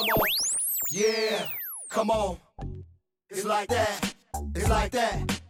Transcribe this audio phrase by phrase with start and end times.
[0.00, 0.28] Come on.
[0.88, 1.46] Yeah.
[1.90, 2.38] Come on.
[3.28, 4.14] It's like that.
[4.54, 5.42] It's like that.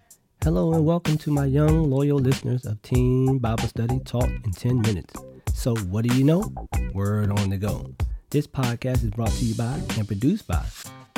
[0.42, 4.80] Hello and welcome to my young, loyal listeners of Teen Bible Study Talk in 10
[4.80, 5.14] Minutes.
[5.54, 6.52] So, what do you know?
[6.94, 7.94] Word on the go.
[8.30, 10.64] This podcast is brought to you by and produced by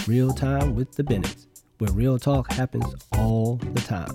[0.06, 1.46] Real Time with the Bennetts,
[1.78, 2.84] where real talk happens
[3.16, 4.14] all the time.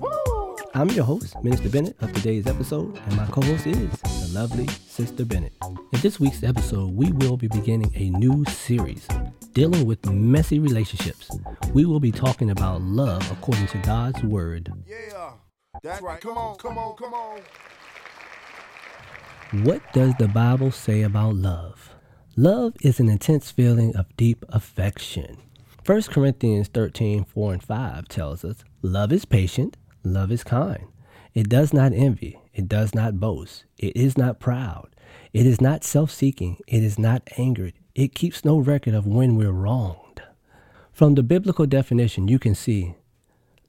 [0.74, 4.66] I'm your host, Minister Bennett, of today's episode, and my co host is the lovely
[4.66, 5.54] Sister Bennett.
[5.62, 9.08] In this week's episode, we will be beginning a new series
[9.54, 11.30] dealing with messy relationships.
[11.72, 14.70] We will be talking about love according to God's Word.
[14.86, 15.32] Yeah.
[15.82, 16.20] That's right.
[16.20, 16.56] Come on.
[16.58, 16.96] Come on.
[16.96, 17.40] Come on.
[19.64, 21.94] What does the Bible say about love?
[22.36, 25.38] Love is an intense feeling of deep affection.
[25.86, 30.86] 1 Corinthians 13 4 and 5 tells us, Love is patient, love is kind.
[31.34, 34.88] It does not envy, it does not boast, it is not proud,
[35.32, 39.36] it is not self seeking, it is not angered, it keeps no record of when
[39.36, 40.22] we're wronged.
[40.92, 42.94] From the biblical definition, you can see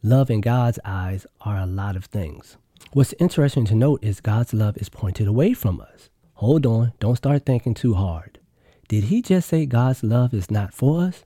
[0.02, 2.58] love in God's eyes are a lot of things.
[2.94, 6.09] What's interesting to note is God's love is pointed away from us.
[6.35, 8.39] Hold on, don't start thinking too hard.
[8.88, 11.23] Did he just say God's love is not for us?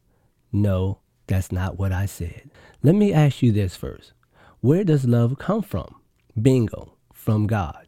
[0.52, 2.50] No, that's not what I said.
[2.82, 4.12] Let me ask you this first.
[4.64, 5.94] Where does love come from?
[6.42, 7.86] Bingo, from God.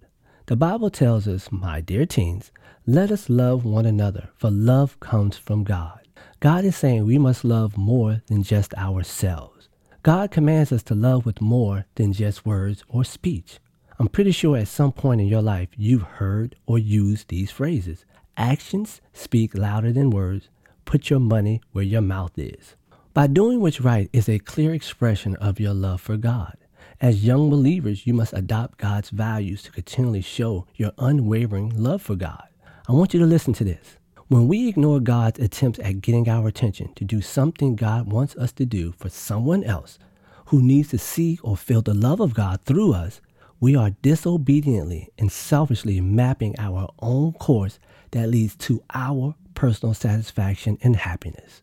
[0.48, 2.52] The Bible tells us, my dear teens,
[2.86, 6.02] let us love one another, for love comes from God.
[6.42, 9.70] God is saying we must love more than just ourselves.
[10.04, 13.60] God commands us to love with more than just words or speech.
[13.98, 18.04] I'm pretty sure at some point in your life you've heard or used these phrases.
[18.36, 20.50] Actions speak louder than words.
[20.84, 22.76] Put your money where your mouth is.
[23.14, 26.58] By doing what's right is a clear expression of your love for God.
[27.02, 32.16] As young believers, you must adopt God's values to continually show your unwavering love for
[32.16, 32.48] God.
[32.88, 33.98] I want you to listen to this.
[34.30, 38.54] When we ignore God's attempts at getting our attention to do something God wants us
[38.54, 40.00] to do for someone else
[40.48, 43.20] who needs to see or feel the love of God through us,
[43.60, 47.78] we are disobediently and selfishly mapping our own course
[48.12, 51.62] that leads to our personal satisfaction and happiness.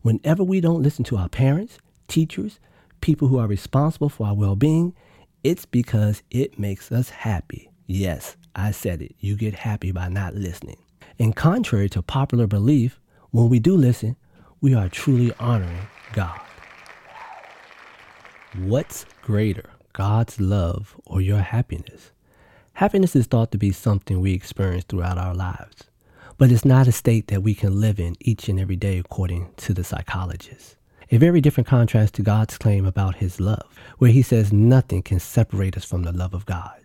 [0.00, 1.78] Whenever we don't listen to our parents,
[2.08, 2.58] teachers,
[3.00, 4.94] people who are responsible for our well being,
[5.42, 7.70] it's because it makes us happy.
[7.86, 9.14] Yes, I said it.
[9.18, 10.78] You get happy by not listening.
[11.18, 13.00] And contrary to popular belief,
[13.30, 14.16] when we do listen,
[14.60, 16.40] we are truly honoring God.
[18.56, 22.10] What's greater, God's love or your happiness?
[22.74, 25.84] Happiness is thought to be something we experience throughout our lives,
[26.38, 29.50] but it's not a state that we can live in each and every day according
[29.58, 30.76] to the psychologists.
[31.12, 33.66] A very different contrast to God's claim about his love,
[33.98, 36.80] where he says nothing can separate us from the love of God.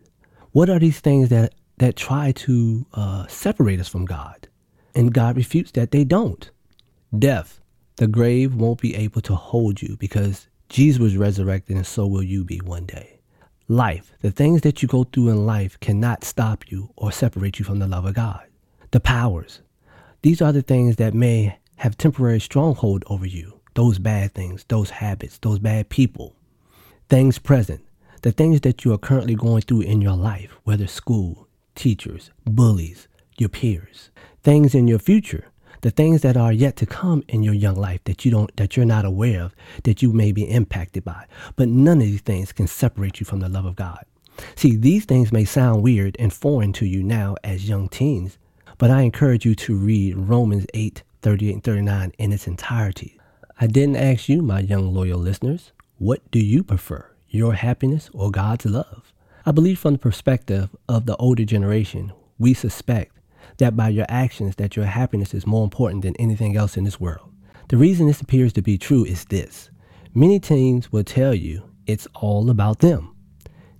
[0.51, 4.47] What are these things that, that try to uh, separate us from God?
[4.95, 6.49] And God refutes that they don't.
[7.17, 7.61] Death,
[7.97, 12.23] the grave won't be able to hold you because Jesus was resurrected and so will
[12.23, 13.19] you be one day.
[13.67, 17.65] Life, the things that you go through in life cannot stop you or separate you
[17.65, 18.47] from the love of God.
[18.89, 19.61] The powers,
[20.23, 23.59] these are the things that may have temporary stronghold over you.
[23.75, 26.35] Those bad things, those habits, those bad people.
[27.09, 27.85] Things present,
[28.21, 33.07] the things that you are currently going through in your life, whether school, teachers, bullies,
[33.37, 34.09] your peers,
[34.43, 38.03] things in your future, the things that are yet to come in your young life
[38.05, 41.25] that you don't that you're not aware of, that you may be impacted by.
[41.55, 44.03] But none of these things can separate you from the love of God.
[44.55, 48.37] See, these things may sound weird and foreign to you now as young teens,
[48.77, 53.19] but I encourage you to read Romans 8, 38 and 39 in its entirety.
[53.59, 57.15] I didn't ask you, my young loyal listeners, what do you prefer?
[57.35, 59.13] your happiness, or God's love.
[59.45, 63.19] I believe from the perspective of the older generation, we suspect
[63.57, 66.99] that by your actions that your happiness is more important than anything else in this
[66.99, 67.31] world.
[67.69, 69.69] The reason this appears to be true is this.
[70.13, 73.15] Many teens will tell you it's all about them.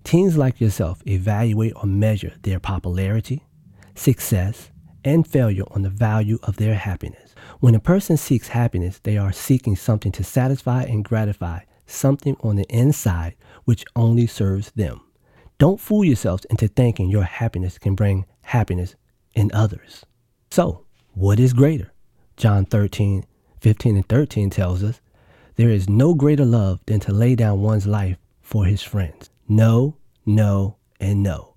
[0.04, 3.44] Teens like yourself evaluate or measure their popularity,
[3.96, 4.70] success,
[5.04, 7.25] and failure on the value of their happiness.
[7.66, 12.58] When a person seeks happiness, they are seeking something to satisfy and gratify something on
[12.58, 13.34] the inside
[13.64, 15.02] which only serves them.
[15.58, 18.94] Don't fool yourselves into thinking your happiness can bring happiness
[19.34, 20.06] in others.
[20.52, 20.86] So,
[21.16, 21.92] what is greater?
[22.38, 23.26] John 13,
[23.62, 25.02] 15 and 13 tells us,
[25.56, 29.32] There is no greater love than to lay down one's life for his friends.
[29.48, 31.56] No, no, and no.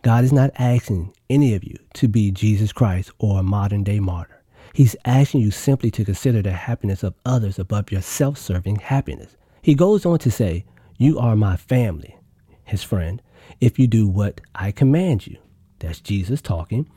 [0.00, 4.00] God is not asking any of you to be Jesus Christ or a modern day
[4.00, 4.39] martyr.
[4.72, 9.36] He's asking you simply to consider the happiness of others above your self serving happiness.
[9.62, 10.64] He goes on to say,
[10.98, 12.16] You are my family,
[12.64, 13.20] his friend,
[13.60, 15.38] if you do what I command you.
[15.80, 16.88] That's Jesus talking.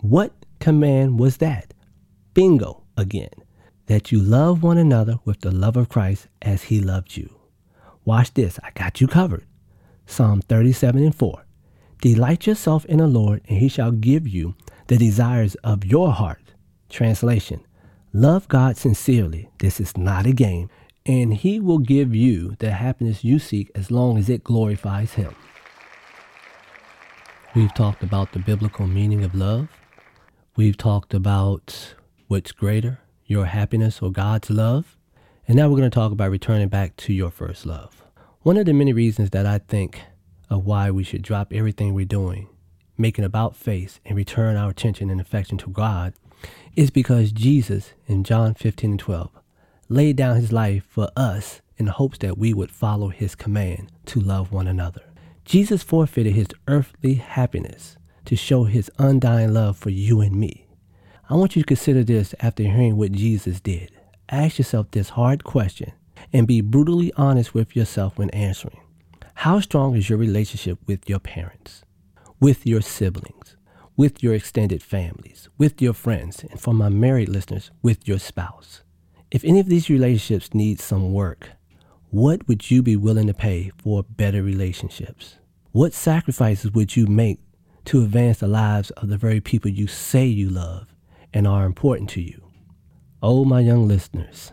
[0.00, 1.74] What command was that?
[2.34, 3.30] Bingo again.
[3.86, 7.34] that you love one another with the love of Christ as he loved you.
[8.04, 9.44] Watch this, I got you covered.
[10.06, 11.44] Psalm 37 and 4.
[12.00, 14.54] Delight yourself in the Lord, and he shall give you
[14.86, 16.49] the desires of your heart.
[16.90, 17.64] Translation
[18.12, 19.50] Love God sincerely.
[19.60, 20.68] This is not a game,
[21.06, 25.32] and he will give you the happiness you seek as long as it glorifies him.
[27.54, 29.68] We've talked about the biblical meaning of love.
[30.56, 31.94] We've talked about
[32.26, 34.96] what's greater, your happiness or God's love.
[35.46, 38.02] And now we're going to talk about returning back to your first love.
[38.42, 40.00] One of the many reasons that I think
[40.48, 42.48] of why we should drop everything we're doing,
[42.98, 46.12] make an about face, and return our attention and affection to God
[46.76, 49.30] is because Jesus in John 15 and 12
[49.88, 54.20] laid down his life for us in hopes that we would follow his command to
[54.20, 55.02] love one another.
[55.44, 60.68] Jesus forfeited his earthly happiness to show his undying love for you and me.
[61.28, 63.90] I want you to consider this after hearing what Jesus did.
[64.28, 65.92] Ask yourself this hard question
[66.32, 68.80] and be brutally honest with yourself when answering.
[69.34, 71.82] How strong is your relationship with your parents,
[72.38, 73.56] with your siblings,
[74.00, 78.80] with your extended families, with your friends, and for my married listeners, with your spouse?
[79.30, 81.50] If any of these relationships need some work,
[82.08, 85.36] what would you be willing to pay for better relationships?
[85.72, 87.40] What sacrifices would you make
[87.84, 90.94] to advance the lives of the very people you say you love
[91.34, 92.42] and are important to you?
[93.22, 94.52] Oh, my young listeners,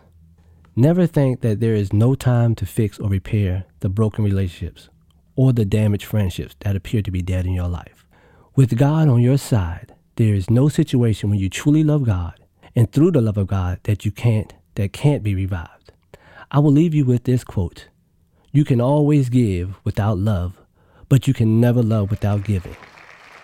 [0.76, 4.90] never think that there is no time to fix or repair the broken relationships
[5.38, 7.97] or the damaged friendships that appear to be dead in your life.
[8.58, 12.40] With God on your side, there is no situation when you truly love God
[12.76, 15.92] and through the love of God that you can't that can't be revived.
[16.50, 17.90] I will leave you with this quote.
[18.52, 20.60] You can always give without love,
[21.08, 22.76] but you can never love without giving.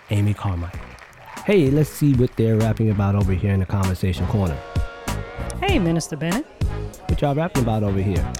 [0.10, 0.80] Amy Carmichael.
[1.46, 4.58] Hey, let's see what they're rapping about over here in the conversation corner.
[5.62, 6.48] Hey, Minister Bennett.
[7.06, 8.34] What y'all rapping about over here?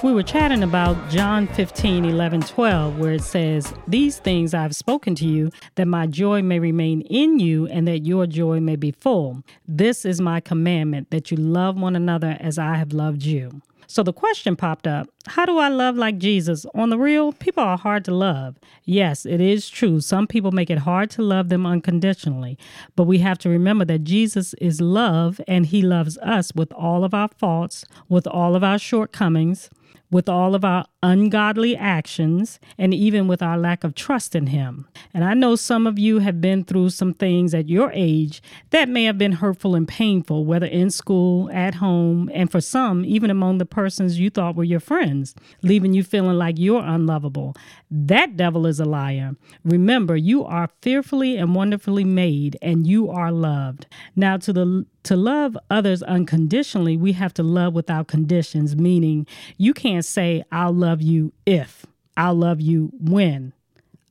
[0.00, 5.16] We were chatting about John 15, 11, 12, where it says, These things I've spoken
[5.16, 8.92] to you, that my joy may remain in you and that your joy may be
[8.92, 9.42] full.
[9.66, 13.60] This is my commandment, that you love one another as I have loved you.
[13.90, 16.64] So the question popped up How do I love like Jesus?
[16.74, 18.56] On the real, people are hard to love.
[18.84, 20.00] Yes, it is true.
[20.00, 22.56] Some people make it hard to love them unconditionally.
[22.94, 27.02] But we have to remember that Jesus is love and he loves us with all
[27.02, 29.70] of our faults, with all of our shortcomings,
[30.10, 34.86] with all of our ungodly actions and even with our lack of trust in Him.
[35.14, 38.88] And I know some of you have been through some things at your age that
[38.88, 43.30] may have been hurtful and painful, whether in school, at home, and for some, even
[43.30, 47.54] among the persons you thought were your friends, leaving you feeling like you're unlovable.
[47.90, 49.36] That devil is a liar.
[49.64, 53.86] Remember, you are fearfully and wonderfully made, and you are loved.
[54.16, 59.72] Now, to the to love others unconditionally, we have to love without conditions, meaning you
[59.72, 61.86] can't say, I'll love you if,
[62.16, 63.52] I'll love you when,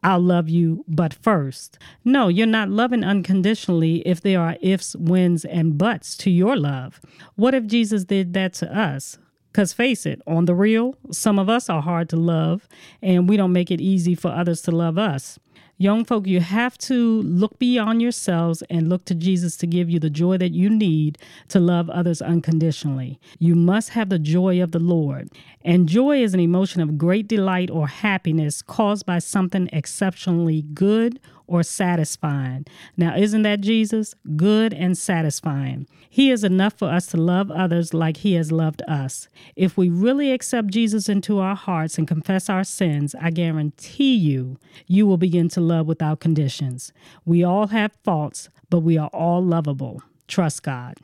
[0.03, 1.77] I'll love you but first.
[2.05, 7.01] No, you're not loving unconditionally if there are ifs, whens, and buts to your love.
[7.35, 9.17] What if Jesus did that to us?
[9.57, 12.69] Because face it, on the real, some of us are hard to love,
[13.01, 15.39] and we don't make it easy for others to love us.
[15.79, 19.99] Young folk, you have to look beyond yourselves and look to Jesus to give you
[19.99, 21.17] the joy that you need
[21.47, 23.19] to love others unconditionally.
[23.39, 25.31] You must have the joy of the Lord.
[25.65, 31.19] And joy is an emotion of great delight or happiness caused by something exceptionally good
[31.47, 32.65] or satisfying.
[32.95, 34.13] Now, isn't that Jesus?
[34.35, 35.87] Good and satisfying.
[36.09, 39.27] He is enough for us to love others like He has loved us.
[39.55, 44.57] If we really accept Jesus into our hearts and confess our sins, I guarantee you,
[44.85, 46.91] you will begin to love without conditions.
[47.25, 50.01] We all have faults, but we are all lovable.
[50.27, 50.97] Trust God.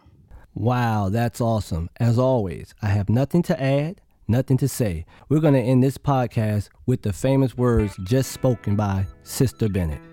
[0.55, 1.89] Wow, that's awesome.
[1.99, 5.05] As always, I have nothing to add, nothing to say.
[5.27, 10.12] We're going to end this podcast with the famous words just spoken by Sister Bennett.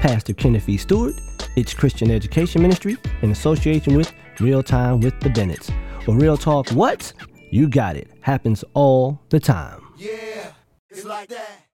[0.00, 0.76] Pastor Kenneth E.
[0.76, 1.14] Stewart,
[1.56, 5.72] its Christian Education Ministry in association with Real Time with the Bennetts.
[6.06, 7.12] Well, Real Talk, what?
[7.50, 8.08] You got it.
[8.20, 9.82] Happens all the time.
[9.96, 10.52] Yeah,
[10.88, 11.67] it's like that.